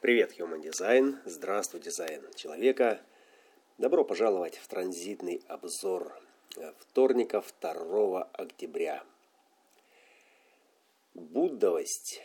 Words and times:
Привет, 0.00 0.32
Human 0.38 0.62
Design! 0.62 1.18
Здравствуй, 1.26 1.82
дизайн 1.82 2.24
человека! 2.34 3.02
Добро 3.76 4.02
пожаловать 4.02 4.56
в 4.56 4.66
транзитный 4.66 5.42
обзор 5.46 6.18
вторника 6.78 7.44
2 7.60 8.22
октября. 8.32 9.04
Буддовость 11.12 12.22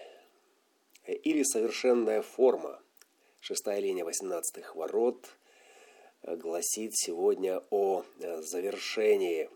или 1.05 1.43
совершенная 1.43 2.21
форма, 2.21 2.81
шестая 3.41 3.81
линия 3.81 4.05
18 4.05 4.73
ворот, 4.73 5.35
гласит 6.23 6.95
сегодня 6.95 7.61
о 7.71 8.05
завершении 8.39 9.49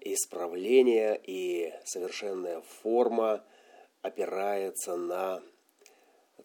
исправления 0.00 1.14
и 1.14 1.72
совершенная 1.84 2.60
форма 2.60 3.44
опирается 4.02 4.96
на 4.96 5.40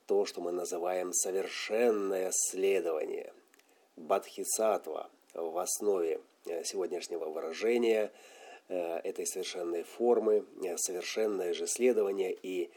то, 0.05 0.25
что 0.25 0.41
мы 0.41 0.51
называем 0.51 1.13
совершенное 1.13 2.31
следование. 2.33 3.33
Бадхисатва 3.95 5.09
в 5.33 5.57
основе 5.57 6.19
э, 6.45 6.63
сегодняшнего 6.63 7.25
выражения 7.25 8.11
э, 8.67 8.97
этой 9.03 9.25
совершенной 9.25 9.83
формы, 9.83 10.45
э, 10.63 10.77
совершенное 10.77 11.53
же 11.53 11.67
следование, 11.67 12.33
и 12.33 12.69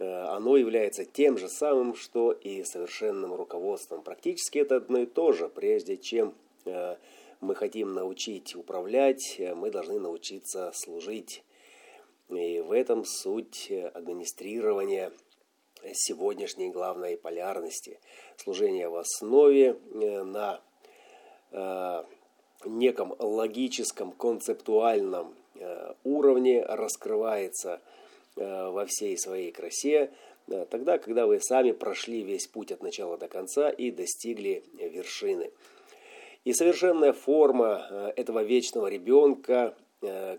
оно 0.00 0.56
является 0.56 1.04
тем 1.04 1.38
же 1.38 1.48
самым, 1.48 1.96
что 1.96 2.30
и 2.30 2.62
совершенным 2.62 3.34
руководством. 3.34 4.02
Практически 4.02 4.58
это 4.58 4.76
одно 4.76 5.00
и 5.00 5.06
то 5.06 5.32
же. 5.32 5.48
Прежде 5.48 5.96
чем 5.96 6.36
мы 7.40 7.56
хотим 7.56 7.94
научить 7.94 8.54
управлять, 8.54 9.40
мы 9.56 9.72
должны 9.72 9.98
научиться 9.98 10.70
служить. 10.72 11.42
И 12.28 12.60
в 12.60 12.70
этом 12.70 13.04
суть 13.04 13.72
администрирования– 13.72 15.10
сегодняшней 15.94 16.70
главной 16.70 17.16
полярности. 17.16 17.98
Служение 18.36 18.88
в 18.88 18.96
основе 18.96 19.76
э, 19.76 20.22
на 20.22 20.60
э, 21.50 22.04
неком 22.64 23.14
логическом, 23.18 24.12
концептуальном 24.12 25.34
э, 25.54 25.94
уровне 26.04 26.64
раскрывается 26.64 27.80
во 28.36 28.86
всей 28.86 29.18
своей 29.18 29.50
красе, 29.50 30.12
тогда, 30.70 30.98
когда 30.98 31.26
вы 31.26 31.40
сами 31.40 31.72
прошли 31.72 32.22
весь 32.22 32.46
путь 32.46 32.70
от 32.70 32.84
начала 32.84 33.18
до 33.18 33.26
конца 33.26 33.68
и 33.68 33.90
достигли 33.90 34.62
вершины. 34.74 35.50
И 36.44 36.52
совершенная 36.52 37.12
форма 37.12 38.12
этого 38.14 38.44
вечного 38.44 38.86
ребенка, 38.86 39.74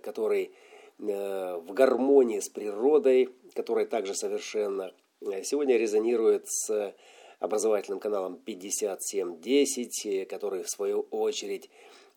который 0.01 0.53
в 0.97 1.73
гармонии 1.73 2.39
с 2.39 2.47
природой, 2.47 3.31
которая 3.53 3.85
также 3.85 4.15
совершенна, 4.15 4.93
Э, 4.93 5.08
сегодня 5.21 5.77
резонирует 5.77 6.47
с 6.47 6.95
образовательным 7.39 7.99
каналом 7.99 8.37
5710, 8.37 10.27
который 10.27 10.63
в 10.63 10.69
свою 10.69 11.01
очередь 11.11 11.69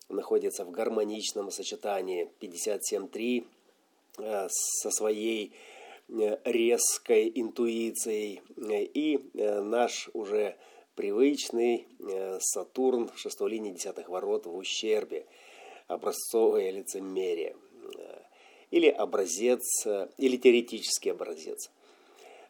находится 0.09 0.65
в 0.65 0.71
гармоничном 0.71 1.51
сочетании. 1.51 2.29
57.3 2.39 3.45
э, 4.19 4.47
со 4.49 4.91
своей 4.91 5.53
э, 6.09 6.37
резкой 6.45 7.31
интуицией. 7.33 8.41
И 8.55 9.19
наш 9.33 10.09
уже 10.13 10.55
привычный 10.95 11.87
Сатурн 12.39 13.09
шестой 13.15 13.51
линии 13.51 13.71
десятых 13.71 14.09
ворот 14.09 14.45
в 14.45 14.55
ущербе, 14.55 15.25
образцовое 15.87 16.71
лицемерие 16.71 17.55
или 18.71 18.87
образец, 18.87 19.85
или 20.17 20.37
теоретический 20.37 21.11
образец– 21.11 21.69
Э, 21.81 21.82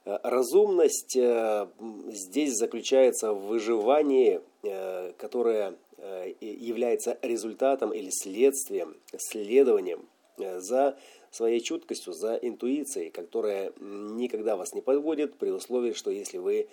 разумность 0.06 1.16
э, 1.16 1.68
здесь 2.08 2.54
заключается 2.54 3.34
в 3.34 3.48
выживании, 3.48 4.42
э, 4.64 5.14
которое 5.18 5.76
является 6.42 7.18
результатом 7.22 7.94
или 7.94 8.10
следствием, 8.10 8.98
следованием 9.16 10.06
за 10.38 10.98
своей 11.32 11.62
чуткостью, 11.62 12.12
за 12.12 12.36
интуицией, 12.36 13.10
которая 13.10 13.72
никогда 13.80 14.58
вас 14.58 14.74
не 14.74 14.82
подводит, 14.82 15.36
при 15.36 15.50
условии, 15.52 15.94
что 15.94 16.12
если 16.12 16.40
вы 16.40 16.68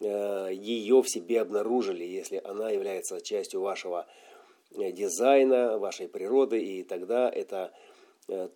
ее 0.00 1.00
в 1.00 1.08
себе 1.08 1.40
обнаружили, 1.40 2.04
если 2.04 2.42
она 2.44 2.68
является 2.68 3.22
частью 3.22 3.62
вашего 3.62 4.06
дизайна, 4.70 5.78
вашей 5.78 6.06
природы, 6.06 6.62
и 6.62 6.82
тогда 6.82 7.30
это 7.30 7.72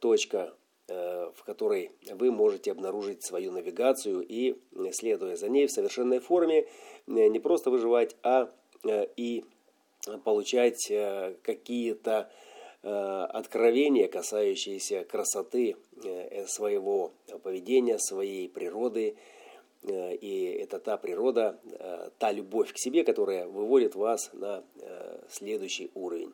точка 0.00 0.52
Э, 0.52 0.61
в 0.88 1.44
которой 1.44 1.92
вы 2.10 2.30
можете 2.30 2.72
обнаружить 2.72 3.24
свою 3.24 3.52
навигацию 3.52 4.24
и, 4.26 4.56
следуя 4.92 5.36
за 5.36 5.48
ней 5.48 5.66
в 5.66 5.72
совершенной 5.72 6.18
форме, 6.18 6.62
э, 6.62 6.66
не 7.06 7.38
просто 7.38 7.70
выживать, 7.70 8.16
а 8.22 8.50
э, 8.84 9.06
и 9.16 9.44
получать 10.24 10.92
какие-то 11.42 12.28
откровения, 12.82 14.08
касающиеся 14.08 15.04
красоты 15.04 15.76
своего 16.48 17.12
поведения, 17.44 18.00
своей 18.00 18.48
природы. 18.48 19.14
И 19.84 20.58
это 20.60 20.80
та 20.80 20.96
природа, 20.96 21.60
та 22.18 22.32
любовь 22.32 22.72
к 22.72 22.78
себе, 22.78 23.04
которая 23.04 23.46
выводит 23.46 23.94
вас 23.94 24.30
на 24.32 24.64
следующий 25.30 25.92
уровень. 25.94 26.32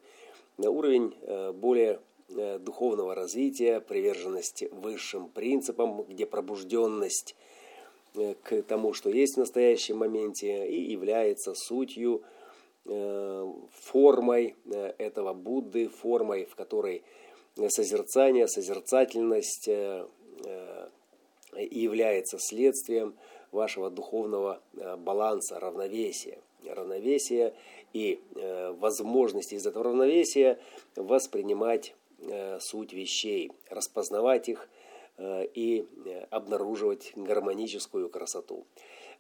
На 0.57 0.71
уровень 0.71 1.13
более 1.53 1.97
Э, 1.97 1.99
духовного 2.29 3.15
развития, 3.15 3.81
приверженность 3.81 4.65
высшим 4.71 5.29
принципам, 5.29 6.03
где 6.03 6.27
пробужденность 6.27 7.35
э, 8.15 8.35
к 8.43 8.63
тому, 8.63 8.93
что 8.93 9.11
есть 9.11 9.35
в 9.35 9.39
настоящем 9.39 9.99
моменте, 9.99 10.69
и 10.69 10.93
является 10.93 11.55
сутью, 11.55 12.23
э, 12.85 13.53
формой 13.73 14.57
этого 14.99 15.33
Будды, 15.33 15.89
формой, 15.89 16.45
в 16.45 16.55
которой 16.55 17.03
созерцание, 17.69 18.47
созерцательность 18.47 19.69
является 21.57 22.39
следствием 22.39 23.17
вашего 23.51 23.91
духовного 23.91 24.61
баланса, 24.99 25.59
равновесия. 25.59 26.39
Равновесия 26.65 27.55
и 27.93 28.21
возможности 28.79 29.55
из 29.55 29.67
этого 29.67 29.87
равновесия 29.87 30.59
воспринимать 30.95 31.95
Э, 31.95 31.98
суть 32.61 32.93
вещей, 32.93 33.53
распознавать 33.71 34.49
их 34.49 34.69
э, 35.17 35.47
и 35.55 35.87
э, 36.05 36.27
обнаруживать 36.31 37.13
гармоническую 37.17 38.09
красоту. 38.09 38.67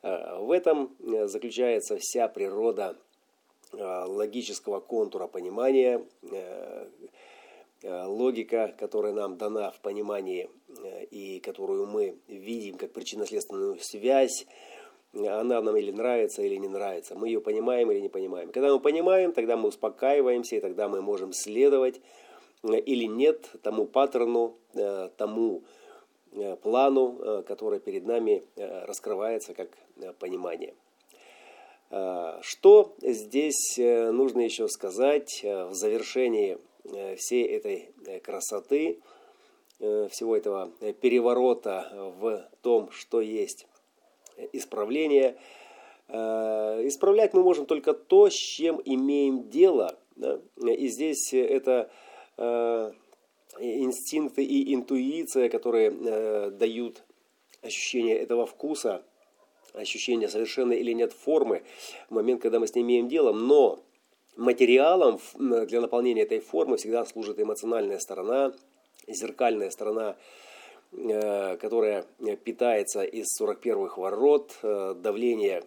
В 0.01 0.53
этом 0.53 0.95
заключается 1.01 1.97
вся 1.99 2.29
природа 2.29 2.97
логического 3.73 4.79
контура 4.79 5.27
понимания, 5.27 6.05
логика, 7.83 8.77
которая 8.79 9.13
нам 9.13 9.37
дана 9.39 9.73
в 9.73 9.81
понимании 9.81 10.49
и 11.11 11.41
которую 11.41 11.87
мы 11.87 12.17
видим 12.29 12.77
как 12.77 12.93
причинно-следственную 12.93 13.79
связь, 13.81 14.47
она 15.15 15.61
нам 15.61 15.77
или 15.77 15.91
нравится, 15.91 16.43
или 16.43 16.57
не 16.57 16.69
нравится. 16.69 17.17
Мы 17.17 17.29
ее 17.29 17.41
понимаем 17.41 17.91
или 17.91 18.01
не 18.01 18.09
понимаем. 18.09 18.53
Когда 18.53 18.73
мы 18.73 18.79
понимаем, 18.79 19.33
тогда 19.33 19.57
мы 19.57 19.69
успокаиваемся, 19.69 20.57
и 20.57 20.61
тогда 20.61 20.89
мы 20.89 21.01
можем 21.01 21.33
следовать 21.33 22.01
или 22.63 23.05
нет 23.05 23.51
тому 23.63 23.87
паттерну, 23.87 24.57
э, 24.75 25.11
тому 25.17 25.63
э, 26.33 26.57
плану, 26.57 27.19
э, 27.21 27.43
который 27.47 27.81
перед 27.81 28.05
нами 28.07 28.43
раскрывается 28.57 29.55
как 29.55 29.71
понимание. 30.19 30.75
Что 32.43 32.95
здесь 33.01 33.79
нужно 33.79 34.41
еще 34.41 34.69
сказать 34.69 35.41
в 35.43 35.73
завершении 35.73 36.59
всей 37.17 37.47
этой 37.47 37.95
красоты, 38.23 39.01
всего 39.79 40.37
этого 40.37 40.71
переворота 41.01 41.91
в 42.21 42.47
том, 42.61 42.91
что 42.91 43.23
есть 43.23 43.67
исправление. 44.53 45.39
Исправлять 46.09 47.33
мы 47.33 47.43
можем 47.43 47.65
только 47.65 47.95
то, 47.95 48.29
с 48.29 48.35
чем 48.35 48.83
имеем 48.85 49.49
дело. 49.49 49.97
И 50.61 50.89
здесь 50.89 51.33
это 51.33 51.91
Э, 51.91 51.91
инстинкты 53.61 54.45
и 54.45 54.75
интуиция, 54.75 55.49
которые 55.49 55.91
э, 55.91 56.51
дают 56.51 57.03
ощущение 57.63 58.17
этого 58.17 58.47
вкуса, 58.47 59.03
ощущение 59.75 60.29
совершенной 60.29 60.79
или 60.79 60.93
нет 60.93 61.13
формы 61.13 61.63
в 62.09 62.15
момент, 62.15 62.43
когда 62.43 62.59
мы 62.59 62.67
с 62.67 62.75
ней 62.75 62.83
имеем 62.83 63.09
дело. 63.09 63.33
Но 63.33 63.81
материалом 64.37 65.21
для 65.35 65.81
наполнения 65.81 66.23
этой 66.23 66.41
формы 66.41 66.77
всегда 66.77 67.05
служит 67.05 67.41
эмоциональная 67.41 67.99
сторона, 67.99 68.53
зеркальная 69.07 69.71
сторона, 69.71 70.17
э, 70.93 71.57
которая 71.57 72.05
питается 72.45 73.03
из 73.03 73.27
41-х 73.41 74.01
ворот, 74.01 74.57
давление, 74.63 75.65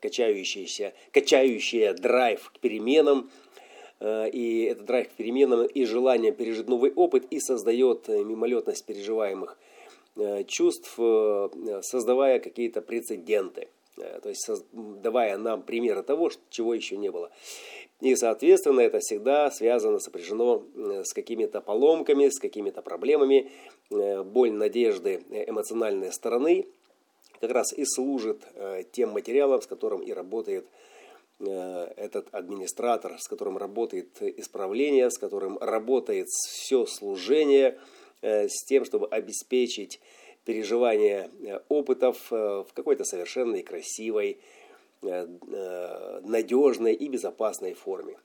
качающееся, 0.00 0.92
качающее 1.12 1.94
драйв 1.94 2.50
к 2.50 2.58
переменам– 2.58 3.30
Э, 3.40 3.61
и 4.32 4.64
этот 4.64 4.86
драйв 4.86 5.08
к 5.08 5.12
переменам 5.12 5.64
и 5.64 5.84
желание 5.84 6.32
пережить 6.32 6.68
новый 6.68 6.92
опыт 6.92 7.24
и 7.30 7.38
создает 7.38 8.08
э, 8.08 8.24
мимолетность 8.24 8.84
переживаемых 8.84 9.56
э, 10.16 10.42
чувств, 10.44 10.98
создавая 11.82 12.40
какие-то 12.40 12.82
прецеденты. 12.82 13.68
то 13.94 14.28
есть 14.28 14.50
давая 14.72 15.38
нам 15.38 15.62
примеры 15.62 16.02
того, 16.02 16.30
чего 16.50 16.74
еще 16.74 16.96
не 16.96 17.10
было. 17.10 17.30
И, 18.00 18.16
соответственно, 18.16 18.80
это 18.80 18.98
всегда 18.98 19.48
связано, 19.52 20.00
сопряжено 20.00 20.64
с 21.04 21.12
какими-то 21.12 21.60
поломками, 21.60 22.28
с 22.28 22.40
какими-то 22.40 22.82
проблемами. 22.82 23.52
Боль 23.90 24.50
надежды 24.50 25.22
эмоциональной 25.30 26.12
стороны 26.12 26.66
как 27.40 27.52
раз 27.52 27.72
и 27.72 27.84
служит 27.84 28.40
тем 28.90 29.10
материалом, 29.10 29.62
с 29.62 29.68
которым 29.68 30.00
и 30.00 30.12
работает 30.12 30.66
этот 31.42 32.32
администратор, 32.32 33.18
с 33.18 33.28
которым 33.28 33.58
работает 33.58 34.22
исправление, 34.22 35.10
с 35.10 35.18
которым 35.18 35.58
работает 35.58 36.28
все 36.28 36.86
служение, 36.86 37.78
с 38.22 38.64
тем, 38.66 38.84
чтобы 38.84 39.08
обеспечить 39.08 40.00
переживание 40.44 41.30
опытов 41.68 42.30
в 42.30 42.68
какой-то 42.74 43.04
совершенной, 43.04 43.62
красивой, 43.62 44.38
Э, 45.04 45.26
э, 45.48 46.20
надежной 46.22 46.94
и 46.94 47.08
безопасной 47.08 47.74
форме. 47.74 48.16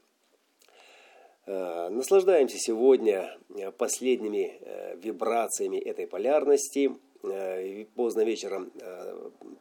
Э, 1.47 1.89
наслаждаемся 1.89 2.59
сегодня 2.59 3.35
последними 3.79 4.59
вибрациями 5.01 5.77
этой 5.77 6.05
полярности. 6.05 6.95
Поздно 7.95 8.21
вечером 8.21 8.71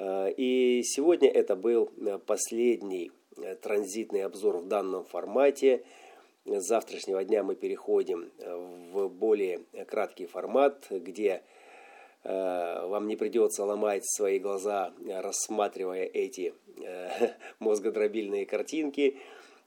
И 0.00 0.82
сегодня 0.84 1.30
это 1.30 1.56
был 1.56 1.90
последний 2.26 3.12
Э, 3.36 3.56
транзитный 3.56 4.22
обзор 4.22 4.58
в 4.58 4.68
данном 4.68 5.04
формате. 5.04 5.84
С 6.44 6.66
завтрашнего 6.66 7.24
дня 7.24 7.42
мы 7.42 7.56
переходим 7.56 8.30
э, 8.38 8.56
в 8.92 9.08
более 9.08 9.62
краткий 9.88 10.26
формат, 10.26 10.86
где 10.90 11.28
э, 11.28 11.42
вам 12.24 13.06
не 13.06 13.16
придется 13.16 13.64
ломать 13.64 14.02
свои 14.06 14.38
глаза, 14.38 14.94
рассматривая 15.06 16.04
эти 16.04 16.54
мозгодробильные 17.58 18.46
картинки. 18.46 19.18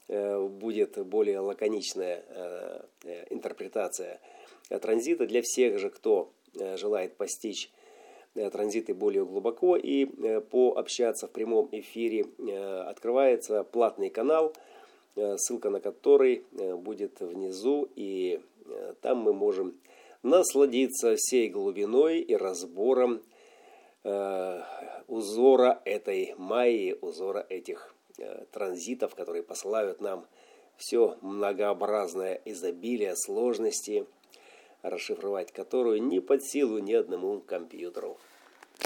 Будет 0.08 0.98
более 1.06 1.38
лаконичная 1.38 2.24
интерпретация 3.30 4.20
транзита 4.68 5.26
для 5.26 5.40
всех 5.42 5.78
же, 5.78 5.90
кто 5.90 6.32
желает 6.76 7.16
постичь 7.16 7.70
Э, 8.38 8.50
транзиты 8.50 8.94
более 8.94 9.24
глубоко 9.24 9.76
и 9.76 10.06
э, 10.06 10.40
пообщаться 10.40 11.26
в 11.26 11.30
прямом 11.30 11.68
эфире 11.72 12.26
э, 12.38 12.80
открывается 12.82 13.64
платный 13.64 14.10
канал, 14.10 14.54
ссылка 15.36 15.68
на 15.68 15.80
который 15.80 16.44
будет 16.76 17.18
внизу, 17.18 17.88
и 17.96 18.40
там 19.00 19.18
мы 19.18 19.32
можем 19.32 19.74
насладиться 20.22 21.14
всей 21.16 21.48
глубиной 21.48 22.20
и 22.20 22.34
разбором 22.34 23.22
узора 25.06 25.82
этой 25.84 26.34
майи, 26.36 26.96
узора 27.00 27.44
этих 27.48 27.94
транзитов, 28.52 29.14
которые 29.14 29.42
посылают 29.42 30.00
нам 30.00 30.26
все 30.76 31.18
многообразное 31.20 32.40
изобилие 32.44 33.16
сложности, 33.16 34.06
расшифровать 34.82 35.52
которую 35.52 36.02
не 36.02 36.20
под 36.20 36.44
силу 36.44 36.78
ни 36.78 36.92
одному 36.92 37.40
компьютеру. 37.40 38.18